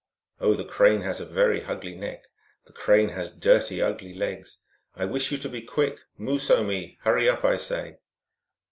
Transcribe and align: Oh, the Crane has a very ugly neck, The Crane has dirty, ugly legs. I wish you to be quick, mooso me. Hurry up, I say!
Oh, 0.39 0.55
the 0.55 0.65
Crane 0.65 1.01
has 1.01 1.21
a 1.21 1.25
very 1.27 1.63
ugly 1.63 1.93
neck, 1.93 2.23
The 2.65 2.73
Crane 2.73 3.09
has 3.09 3.31
dirty, 3.31 3.83
ugly 3.83 4.15
legs. 4.15 4.57
I 4.95 5.05
wish 5.05 5.31
you 5.31 5.37
to 5.37 5.47
be 5.47 5.61
quick, 5.61 5.99
mooso 6.19 6.65
me. 6.67 6.97
Hurry 7.01 7.29
up, 7.29 7.45
I 7.45 7.57
say! 7.57 7.99